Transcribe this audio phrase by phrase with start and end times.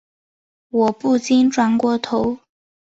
[0.71, 2.39] 我不禁转过头